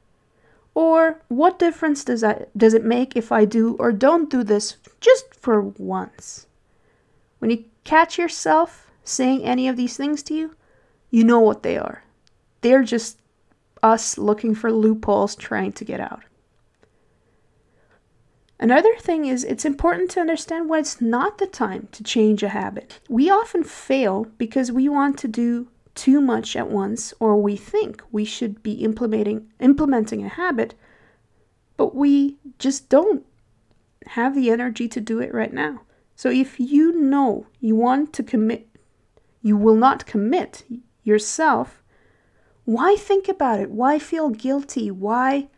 Or 0.74 1.20
what 1.28 1.58
difference 1.58 2.04
does 2.04 2.20
that 2.20 2.56
does 2.56 2.74
it 2.74 2.84
make 2.84 3.16
if 3.16 3.32
I 3.32 3.44
do 3.44 3.74
or 3.80 3.90
don't 3.90 4.30
do 4.30 4.44
this 4.44 4.76
just 5.00 5.34
for 5.34 5.60
once? 5.60 6.46
When 7.40 7.50
you 7.50 7.64
catch 7.82 8.18
yourself 8.18 8.90
saying 9.02 9.42
any 9.42 9.66
of 9.66 9.76
these 9.76 9.96
things 9.96 10.22
to 10.24 10.34
you, 10.34 10.54
you 11.10 11.24
know 11.24 11.40
what 11.40 11.64
they 11.64 11.76
are. 11.76 12.04
They're 12.60 12.84
just 12.84 13.18
us 13.82 14.16
looking 14.16 14.54
for 14.54 14.70
loopholes 14.70 15.34
trying 15.34 15.72
to 15.72 15.84
get 15.84 15.98
out. 15.98 16.22
Another 18.60 18.94
thing 18.96 19.24
is 19.24 19.42
it's 19.42 19.64
important 19.64 20.10
to 20.10 20.20
understand 20.20 20.68
when 20.68 20.80
it's 20.80 21.00
not 21.00 21.38
the 21.38 21.46
time 21.46 21.88
to 21.92 22.04
change 22.04 22.42
a 22.42 22.50
habit. 22.50 23.00
We 23.08 23.30
often 23.30 23.64
fail 23.64 24.26
because 24.36 24.70
we 24.70 24.86
want 24.86 25.18
to 25.20 25.28
do 25.28 25.68
too 25.94 26.20
much 26.20 26.54
at 26.54 26.68
once 26.68 27.14
or 27.18 27.40
we 27.40 27.56
think 27.56 28.02
we 28.12 28.26
should 28.26 28.62
be 28.62 28.72
implementing 28.84 29.50
implementing 29.58 30.24
a 30.24 30.28
habit 30.28 30.74
but 31.76 31.94
we 31.96 32.36
just 32.58 32.88
don't 32.88 33.26
have 34.06 34.34
the 34.34 34.50
energy 34.50 34.86
to 34.88 35.00
do 35.00 35.20
it 35.20 35.34
right 35.34 35.52
now. 35.52 35.80
So 36.14 36.30
if 36.30 36.60
you 36.60 36.92
know 36.92 37.46
you 37.60 37.74
want 37.74 38.12
to 38.12 38.22
commit 38.22 38.68
you 39.40 39.56
will 39.56 39.74
not 39.74 40.04
commit 40.04 40.64
yourself, 41.02 41.82
why 42.66 42.94
think 42.96 43.26
about 43.26 43.58
it? 43.60 43.70
Why 43.70 43.98
feel 43.98 44.28
guilty? 44.28 44.90
Why 44.90 45.48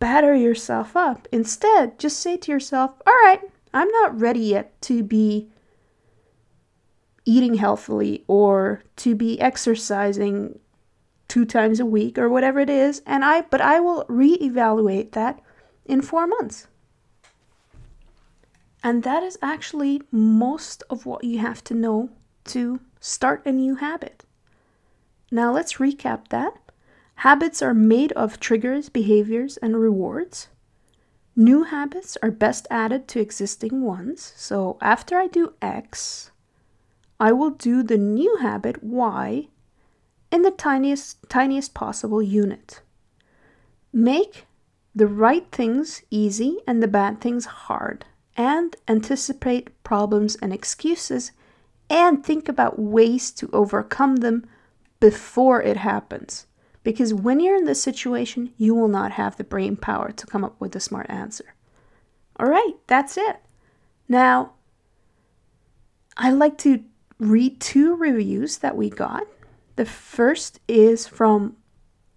batter 0.00 0.34
yourself 0.34 0.96
up. 0.96 1.28
Instead, 1.30 1.98
just 2.00 2.18
say 2.18 2.36
to 2.38 2.50
yourself, 2.50 2.90
all 3.06 3.14
right, 3.24 3.40
I'm 3.72 3.88
not 3.90 4.20
ready 4.20 4.40
yet 4.40 4.80
to 4.82 5.04
be 5.04 5.48
eating 7.24 7.54
healthily 7.54 8.24
or 8.26 8.82
to 8.96 9.14
be 9.14 9.40
exercising 9.40 10.58
two 11.28 11.44
times 11.44 11.78
a 11.78 11.86
week 11.86 12.18
or 12.18 12.28
whatever 12.28 12.58
it 12.58 12.70
is 12.70 13.02
and 13.06 13.24
I 13.24 13.42
but 13.42 13.60
I 13.60 13.78
will 13.78 14.04
reevaluate 14.06 15.12
that 15.12 15.40
in 15.84 16.02
4 16.02 16.26
months. 16.26 16.66
And 18.82 19.04
that 19.04 19.22
is 19.22 19.38
actually 19.42 20.02
most 20.10 20.82
of 20.90 21.06
what 21.06 21.22
you 21.22 21.38
have 21.38 21.62
to 21.64 21.74
know 21.74 22.08
to 22.46 22.80
start 22.98 23.46
a 23.46 23.52
new 23.52 23.76
habit. 23.76 24.24
Now 25.30 25.52
let's 25.52 25.74
recap 25.74 26.28
that. 26.28 26.54
Habits 27.20 27.60
are 27.60 27.74
made 27.74 28.12
of 28.12 28.40
triggers, 28.40 28.88
behaviors, 28.88 29.58
and 29.58 29.78
rewards. 29.78 30.48
New 31.36 31.64
habits 31.64 32.16
are 32.22 32.30
best 32.30 32.66
added 32.70 33.06
to 33.08 33.20
existing 33.20 33.82
ones. 33.82 34.32
So 34.36 34.78
after 34.80 35.18
I 35.18 35.26
do 35.26 35.52
X, 35.60 36.30
I 37.20 37.32
will 37.32 37.50
do 37.50 37.82
the 37.82 37.98
new 37.98 38.38
habit 38.38 38.82
Y 38.82 39.48
in 40.32 40.40
the 40.40 40.50
tiniest, 40.50 41.18
tiniest 41.28 41.74
possible 41.74 42.22
unit. 42.22 42.80
Make 43.92 44.46
the 44.94 45.06
right 45.06 45.46
things 45.52 46.02
easy 46.10 46.60
and 46.66 46.82
the 46.82 46.88
bad 46.88 47.20
things 47.20 47.44
hard, 47.44 48.06
and 48.34 48.74
anticipate 48.88 49.82
problems 49.84 50.36
and 50.36 50.54
excuses, 50.54 51.32
and 51.90 52.24
think 52.24 52.48
about 52.48 52.78
ways 52.78 53.30
to 53.32 53.50
overcome 53.52 54.16
them 54.16 54.46
before 55.00 55.60
it 55.60 55.76
happens. 55.76 56.46
Because 56.82 57.12
when 57.12 57.40
you're 57.40 57.56
in 57.56 57.66
this 57.66 57.82
situation, 57.82 58.52
you 58.56 58.74
will 58.74 58.88
not 58.88 59.12
have 59.12 59.36
the 59.36 59.44
brain 59.44 59.76
power 59.76 60.12
to 60.12 60.26
come 60.26 60.44
up 60.44 60.58
with 60.60 60.74
a 60.74 60.80
smart 60.80 61.08
answer. 61.10 61.54
All 62.38 62.48
right, 62.48 62.72
that's 62.86 63.16
it. 63.18 63.36
Now, 64.08 64.54
I 66.16 66.30
like 66.30 66.56
to 66.58 66.82
read 67.18 67.60
two 67.60 67.96
reviews 67.96 68.58
that 68.58 68.76
we 68.76 68.88
got. 68.88 69.24
The 69.76 69.84
first 69.84 70.60
is 70.66 71.06
from 71.06 71.56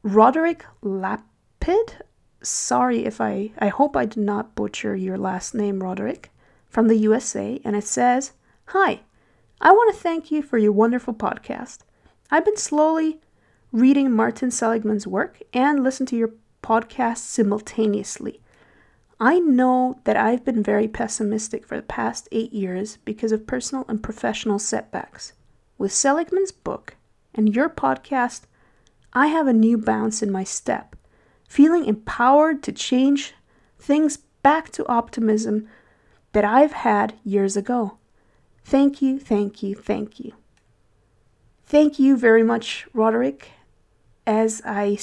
Roderick 0.02 0.66
Lapid. 0.82 2.02
Sorry 2.42 3.06
if 3.06 3.22
I, 3.22 3.52
I 3.60 3.68
hope 3.68 3.96
I 3.96 4.06
did 4.06 4.24
not 4.24 4.56
butcher 4.56 4.96
your 4.96 5.18
last 5.18 5.54
name, 5.54 5.84
Roderick, 5.84 6.32
from 6.68 6.88
the 6.88 6.98
USA. 6.98 7.60
And 7.64 7.76
it 7.76 7.86
says, 7.86 8.32
Hi, 8.68 9.02
I 9.60 9.72
want 9.72 9.94
to 9.94 10.02
thank 10.02 10.32
you 10.32 10.42
for 10.42 10.58
your 10.58 10.72
wonderful 10.72 11.14
podcast. 11.14 11.80
I've 12.32 12.46
been 12.46 12.58
slowly 12.58 13.20
reading 13.74 14.12
Martin 14.12 14.52
Seligman's 14.52 15.08
work 15.08 15.42
and 15.52 15.84
listen 15.84 16.06
to 16.06 16.16
your 16.16 16.30
podcast 16.62 17.18
simultaneously. 17.18 18.40
I 19.20 19.40
know 19.40 20.00
that 20.04 20.16
I've 20.16 20.46
been 20.46 20.62
very 20.62 20.88
pessimistic 20.88 21.66
for 21.66 21.76
the 21.76 21.82
past 21.82 22.30
eight 22.32 22.54
years 22.54 22.98
because 23.04 23.32
of 23.32 23.48
personal 23.48 23.84
and 23.88 24.04
professional 24.04 24.60
setbacks. 24.60 25.34
With 25.80 25.92
Seligman's 25.92 26.52
book 26.52 26.98
and 27.34 27.56
your 27.56 27.68
podcast, 27.68 28.42
I 29.12 29.28
have 29.28 29.48
a 29.48 29.54
new 29.54 29.80
bounce 29.80 30.22
in 30.22 30.32
my 30.32 30.44
step, 30.44 30.96
feeling 31.50 31.86
empowered 31.86 32.62
to 32.64 32.72
change 32.72 33.34
things 33.80 34.18
back 34.44 34.70
to 34.74 34.88
optimism 34.88 35.68
that 36.34 36.46
I've 36.46 36.74
had 36.74 37.16
years 37.24 37.58
ago. 37.58 37.98
Thank 38.64 39.02
you, 39.02 39.18
thank 39.18 39.64
you, 39.64 39.74
thank 39.74 40.20
you. 40.20 40.34
Thank 41.66 41.98
you 41.98 42.16
very 42.16 42.44
much, 42.44 42.86
Roderick. 42.94 43.50
As 44.26 44.62
I 44.66 44.98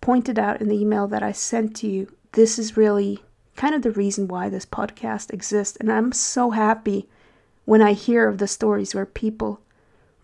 pointed 0.00 0.38
out 0.38 0.60
in 0.60 0.68
the 0.68 0.78
email 0.80 1.06
that 1.08 1.22
I 1.22 1.32
sent 1.32 1.74
to 1.76 1.88
you, 1.88 2.12
this 2.32 2.58
is 2.58 2.76
really 2.76 3.22
kind 3.56 3.74
of 3.74 3.82
the 3.82 3.90
reason 3.90 4.28
why 4.28 4.48
this 4.48 4.66
podcast 4.66 5.32
exists. 5.32 5.76
And 5.76 5.90
I'm 5.90 6.12
so 6.12 6.50
happy 6.50 7.08
when 7.64 7.82
I 7.82 7.94
hear 7.94 8.28
of 8.28 8.38
the 8.38 8.46
stories 8.46 8.94
where 8.94 9.06
people 9.06 9.60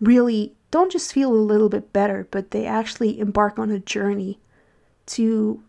really 0.01 0.55
don't 0.71 0.93
just 0.93 1.13
feel 1.13 1.33
a 1.33 1.35
little 1.35 1.69
bit 1.69 1.93
better, 1.93 2.27
but 2.31 2.51
they 2.51 2.67
actually 2.67 3.19
embark 3.19 3.59
on 3.59 3.71
a 3.71 3.79
journey 3.79 4.39
to, 5.07 5.63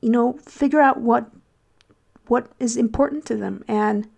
you 0.00 0.10
know, 0.10 0.34
figure 0.44 0.80
out 0.80 1.00
what 1.00 1.30
what 2.26 2.50
is 2.58 2.76
important 2.76 3.26
to 3.26 3.36
them 3.36 3.62
and 3.68 4.08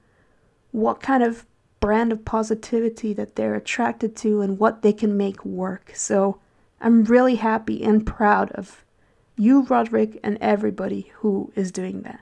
what 0.70 1.00
kind 1.00 1.22
of 1.22 1.44
brand 1.80 2.12
of 2.12 2.24
positivity 2.24 3.12
that 3.12 3.34
they're 3.34 3.54
attracted 3.56 4.14
to 4.14 4.40
and 4.40 4.58
what 4.58 4.82
they 4.82 4.92
can 4.92 5.16
make 5.16 5.44
work. 5.44 5.92
So 5.94 6.38
I'm 6.80 7.04
really 7.04 7.36
happy 7.36 7.82
and 7.82 8.06
proud 8.06 8.52
of 8.52 8.84
you, 9.36 9.62
Roderick, 9.62 10.18
and 10.22 10.38
everybody 10.40 11.12
who 11.16 11.52
is 11.54 11.70
doing 11.72 12.02
that. 12.02 12.20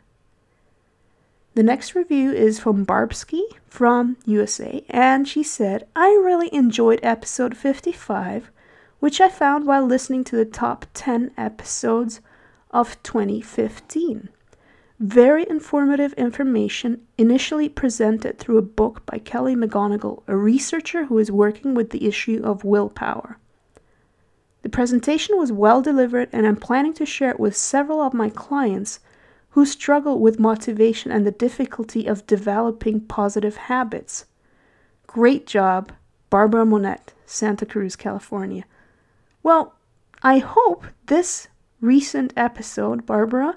The 1.55 1.63
next 1.63 1.95
review 1.95 2.33
is 2.33 2.59
from 2.59 2.85
Barbsky 2.85 3.43
from 3.69 4.17
USA, 4.25 4.85
and 4.89 5.29
she 5.29 5.45
said, 5.45 5.87
I 5.95 6.09
really 6.09 6.53
enjoyed 6.53 6.99
episode 7.03 7.57
55, 7.57 8.51
which 8.99 9.21
I 9.21 9.29
found 9.29 9.65
while 9.65 9.87
listening 9.87 10.25
to 10.25 10.37
the 10.37 10.45
top 10.45 10.87
10 10.95 11.31
episodes 11.37 12.21
of 12.73 13.01
2015. 13.05 14.29
Very 14.99 15.47
informative 15.49 16.13
information 16.15 17.07
initially 17.19 17.69
presented 17.69 18.39
through 18.39 18.59
a 18.59 18.63
book 18.63 19.07
by 19.07 19.19
Kelly 19.19 19.55
McGonigal, 19.55 20.23
a 20.27 20.37
researcher 20.37 21.05
who 21.05 21.19
is 21.19 21.31
working 21.31 21.75
with 21.75 21.91
the 21.91 22.07
issue 22.07 22.41
of 22.43 22.65
willpower. 22.65 23.39
The 24.65 24.71
presentation 24.71 25.37
was 25.37 25.53
well 25.53 25.83
delivered, 25.83 26.31
and 26.33 26.47
I'm 26.47 26.57
planning 26.57 26.95
to 26.95 27.05
share 27.05 27.29
it 27.29 27.39
with 27.39 27.55
several 27.55 28.01
of 28.01 28.15
my 28.15 28.31
clients 28.31 28.99
who 29.51 29.67
struggle 29.67 30.19
with 30.19 30.41
motivation 30.41 31.13
and 31.13 31.27
the 31.27 31.31
difficulty 31.31 32.07
of 32.07 32.27
developing 32.27 33.03
positive 33.03 33.57
habits. 33.57 34.25
Great 35.07 35.47
job, 35.47 35.93
Barbara 36.31 36.65
Monette, 36.65 37.13
Santa 37.27 37.67
Cruz, 37.67 37.95
California. 37.95 38.65
Well, 39.43 39.75
I 40.23 40.39
hope 40.39 40.87
this 41.09 41.49
recent 41.83 42.33
episode, 42.35 43.05
Barbara, 43.05 43.57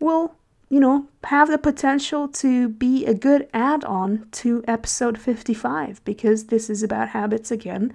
will, 0.00 0.36
you 0.70 0.80
know, 0.80 1.06
have 1.24 1.48
the 1.48 1.58
potential 1.58 2.28
to 2.28 2.70
be 2.70 3.04
a 3.04 3.12
good 3.12 3.46
add 3.52 3.84
on 3.84 4.26
to 4.32 4.64
episode 4.66 5.18
55 5.18 6.02
because 6.06 6.46
this 6.46 6.70
is 6.70 6.82
about 6.82 7.10
habits 7.10 7.50
again 7.50 7.92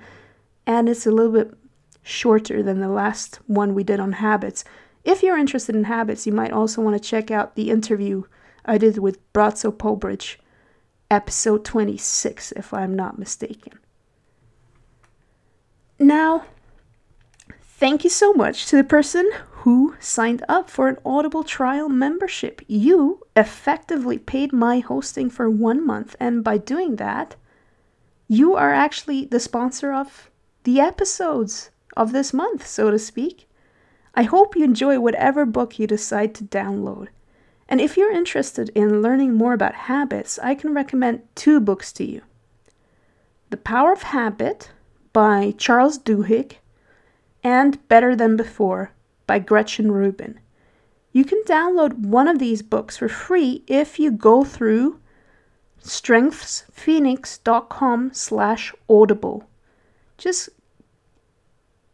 and 0.68 0.88
it's 0.88 1.08
a 1.08 1.12
little 1.12 1.32
bit 1.32 1.58
shorter 2.04 2.64
than 2.64 2.80
the 2.80 2.88
last 2.88 3.40
one 3.48 3.74
we 3.74 3.84
did 3.84 4.00
on 4.00 4.14
habits. 4.14 4.64
If 5.04 5.24
you're 5.24 5.38
interested 5.38 5.76
in 5.76 5.86
habits, 5.86 6.26
you 6.26 6.34
might 6.34 6.52
also 6.52 6.82
want 6.82 7.02
to 7.02 7.10
check 7.10 7.32
out 7.32 7.56
the 7.56 7.70
interview 7.70 8.24
I 8.66 8.78
did 8.78 8.98
with 8.98 9.20
Bratzo 9.34 9.72
Polbridge, 9.72 10.38
episode 11.10 11.66
26, 11.66 12.52
if 12.54 12.74
I'm 12.74 12.96
not 12.96 13.18
mistaken. 13.18 13.80
Now, 15.98 16.46
thank 17.62 18.04
you 18.04 18.10
so 18.10 18.34
much 18.34 18.68
to 18.68 18.76
the 18.76 18.84
person 18.84 19.30
who 19.62 19.96
signed 20.00 20.44
up 20.50 20.70
for 20.70 20.88
an 20.88 20.98
Audible 21.06 21.44
trial 21.44 21.90
membership. 21.90 22.62
You 22.68 23.22
effectively 23.36 24.18
paid 24.18 24.52
my 24.52 24.80
hosting 24.80 25.30
for 25.30 25.50
one 25.50 25.86
month, 25.86 26.16
and 26.20 26.44
by 26.44 26.58
doing 26.58 26.96
that, 26.96 27.36
you 28.28 28.56
are 28.56 28.74
actually 28.74 29.26
the 29.26 29.40
sponsor 29.40 29.94
of 29.94 30.32
the 30.64 30.80
episodes 30.80 31.70
of 31.96 32.12
this 32.12 32.34
month, 32.34 32.66
so 32.66 32.92
to 32.92 33.00
speak. 33.00 33.48
I 34.14 34.24
hope 34.24 34.56
you 34.56 34.64
enjoy 34.64 35.00
whatever 35.00 35.46
book 35.46 35.80
you 35.80 35.88
decide 35.88 36.36
to 36.36 36.44
download. 36.44 37.08
And 37.70 37.80
if 37.80 37.96
you're 37.96 38.12
interested 38.12 38.70
in 38.76 39.02
learning 39.02 39.36
more 39.36 39.54
about 39.54 39.76
habits, 39.76 40.38
I 40.40 40.56
can 40.56 40.74
recommend 40.74 41.22
two 41.36 41.62
books 41.62 41.94
to 41.94 42.04
you 42.04 42.22
The 43.50 43.58
Power 43.58 43.94
of 43.94 44.04
Habit 44.04 44.72
by 45.14 45.54
Charles 45.58 45.98
Duhigg 45.98 46.58
and 47.44 47.88
Better 47.88 48.16
Than 48.16 48.36
Before 48.36 48.92
by 49.26 49.40
Gretchen 49.40 49.92
Rubin. 49.92 50.40
You 51.14 51.26
can 51.26 51.42
download 51.44 51.94
one 51.94 52.28
of 52.28 52.40
these 52.40 52.62
books 52.62 52.98
for 52.98 53.10
free 53.10 53.64
if 53.68 54.00
you 54.00 54.12
go 54.12 54.44
through 54.44 55.00
strengthsphoenix.com 55.84 58.12
slash 58.14 58.74
audible. 58.90 59.48
Just 60.18 60.50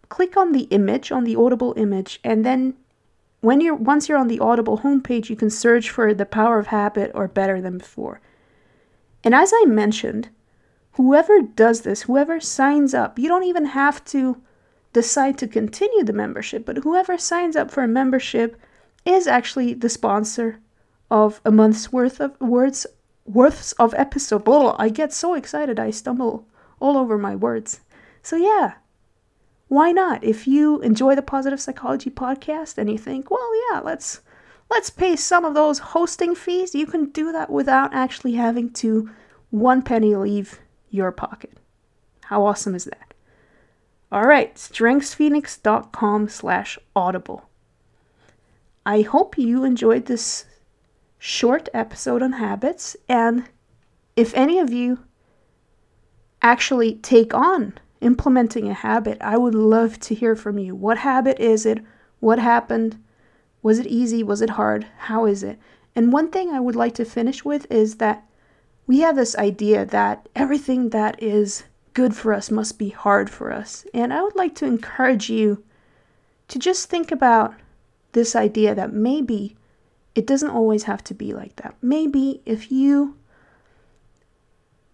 click 0.09 0.37
on 0.37 0.51
the 0.51 0.63
image, 0.63 1.11
on 1.11 1.23
the 1.23 1.35
Audible 1.35 1.73
image, 1.77 2.19
and 2.23 2.45
then 2.45 2.75
when 3.41 3.61
you're 3.61 3.75
once 3.75 4.09
you're 4.09 4.17
on 4.17 4.27
the 4.27 4.39
Audible 4.39 4.79
homepage, 4.79 5.29
you 5.29 5.35
can 5.35 5.49
search 5.49 5.89
for 5.89 6.13
The 6.13 6.25
Power 6.25 6.59
of 6.59 6.67
Habit 6.67 7.11
or 7.13 7.27
Better 7.27 7.61
Than 7.61 7.77
Before. 7.77 8.19
And 9.23 9.35
as 9.35 9.51
I 9.53 9.65
mentioned, 9.65 10.29
whoever 10.93 11.41
does 11.41 11.81
this, 11.81 12.03
whoever 12.03 12.39
signs 12.39 12.93
up, 12.93 13.19
you 13.19 13.27
don't 13.27 13.43
even 13.43 13.65
have 13.65 14.03
to 14.05 14.41
decide 14.93 15.37
to 15.37 15.47
continue 15.47 16.03
the 16.03 16.13
membership, 16.13 16.65
but 16.65 16.77
whoever 16.77 17.17
signs 17.17 17.55
up 17.55 17.69
for 17.69 17.83
a 17.83 17.87
membership 17.87 18.59
is 19.05 19.27
actually 19.27 19.73
the 19.73 19.89
sponsor 19.89 20.59
of 21.09 21.39
a 21.45 21.51
month's 21.51 21.91
worth 21.91 22.19
of 22.19 22.39
words 22.41 22.87
worths 23.25 23.73
of 23.73 23.93
episode. 23.95 24.47
I 24.79 24.89
get 24.89 25.13
so 25.13 25.33
excited 25.33 25.79
I 25.79 25.91
stumble 25.91 26.47
all 26.79 26.97
over 26.97 27.17
my 27.17 27.35
words. 27.35 27.81
So 28.21 28.35
yeah, 28.35 28.75
why 29.67 29.91
not? 29.91 30.23
If 30.23 30.47
you 30.47 30.81
enjoy 30.81 31.15
the 31.15 31.21
Positive 31.21 31.59
Psychology 31.59 32.09
podcast 32.09 32.77
and 32.77 32.89
you 32.89 32.97
think, 32.97 33.29
well, 33.29 33.51
yeah, 33.71 33.79
let's 33.79 34.21
let's 34.69 34.89
pay 34.89 35.15
some 35.15 35.45
of 35.45 35.53
those 35.53 35.79
hosting 35.79 36.35
fees, 36.35 36.75
you 36.75 36.85
can 36.85 37.07
do 37.07 37.31
that 37.31 37.49
without 37.49 37.93
actually 37.93 38.33
having 38.33 38.71
to 38.73 39.09
one 39.49 39.81
penny 39.81 40.15
leave 40.15 40.59
your 40.89 41.11
pocket. 41.11 41.53
How 42.25 42.45
awesome 42.45 42.75
is 42.75 42.85
that? 42.85 43.13
All 44.11 44.25
right, 44.25 44.55
strengthsphoenix.com 44.55 46.29
slash 46.29 46.79
audible. 46.95 47.49
I 48.85 49.01
hope 49.01 49.37
you 49.37 49.65
enjoyed 49.65 50.05
this 50.05 50.45
short 51.19 51.67
episode 51.73 52.21
on 52.21 52.33
habits, 52.33 52.95
and 53.09 53.49
if 54.15 54.33
any 54.33 54.59
of 54.59 54.71
you 54.71 54.99
actually 56.41 56.95
take 56.95 57.33
on 57.33 57.73
implementing 58.01 58.69
a 58.69 58.73
habit, 58.73 59.17
I 59.21 59.37
would 59.37 59.55
love 59.55 59.99
to 60.01 60.15
hear 60.15 60.35
from 60.35 60.57
you. 60.57 60.75
What 60.75 60.99
habit 60.99 61.39
is 61.39 61.65
it? 61.65 61.79
What 62.19 62.39
happened? 62.39 63.01
Was 63.61 63.79
it 63.79 63.87
easy? 63.87 64.23
Was 64.23 64.41
it 64.41 64.51
hard? 64.51 64.85
How 64.97 65.25
is 65.25 65.43
it? 65.43 65.59
And 65.95 66.13
one 66.13 66.29
thing 66.29 66.51
I 66.51 66.59
would 66.59 66.75
like 66.75 66.93
to 66.95 67.05
finish 67.05 67.43
with 67.43 67.69
is 67.71 67.95
that 67.95 68.23
we 68.85 68.99
have 68.99 69.15
this 69.15 69.35
idea 69.35 69.85
that 69.85 70.29
everything 70.35 70.89
that 70.89 71.21
is 71.21 71.63
good 71.93 72.15
for 72.15 72.33
us 72.33 72.51
must 72.51 72.77
be 72.77 72.89
hard 72.89 73.29
for 73.29 73.51
us. 73.51 73.85
And 73.93 74.13
I 74.13 74.21
would 74.21 74.35
like 74.35 74.55
to 74.55 74.65
encourage 74.65 75.29
you 75.29 75.63
to 76.47 76.59
just 76.59 76.89
think 76.89 77.11
about 77.11 77.55
this 78.13 78.35
idea 78.35 78.73
that 78.75 78.93
maybe 78.93 79.57
it 80.15 80.25
doesn't 80.25 80.49
always 80.49 80.83
have 80.83 81.03
to 81.05 81.13
be 81.13 81.33
like 81.33 81.55
that. 81.57 81.75
Maybe 81.81 82.41
if 82.45 82.71
you 82.71 83.17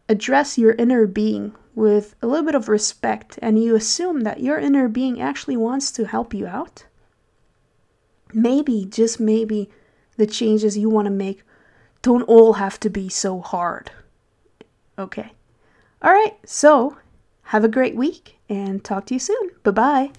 address 0.09 0.57
your 0.57 0.73
inner 0.73 1.05
being 1.07 1.53
with 1.75 2.15
a 2.21 2.27
little 2.27 2.45
bit 2.45 2.55
of 2.55 2.69
respect 2.69 3.39
and 3.41 3.61
you 3.61 3.75
assume 3.75 4.21
that 4.21 4.41
your 4.41 4.57
inner 4.57 4.87
being 4.87 5.21
actually 5.21 5.57
wants 5.57 5.91
to 5.91 6.05
help 6.05 6.33
you 6.33 6.47
out, 6.47 6.85
maybe, 8.33 8.85
just 8.85 9.19
maybe, 9.19 9.69
the 10.17 10.27
changes 10.27 10.77
you 10.77 10.89
want 10.89 11.05
to 11.05 11.11
make 11.11 11.43
don't 12.01 12.23
all 12.23 12.53
have 12.53 12.79
to 12.81 12.89
be 12.89 13.09
so 13.09 13.39
hard. 13.39 13.91
Okay. 14.99 15.31
All 16.01 16.11
right. 16.11 16.37
So, 16.45 16.97
have 17.43 17.63
a 17.63 17.69
great 17.69 17.95
week 17.95 18.37
and 18.49 18.83
talk 18.83 19.05
to 19.07 19.15
you 19.15 19.19
soon. 19.19 19.51
Bye 19.63 19.71
bye. 19.71 20.11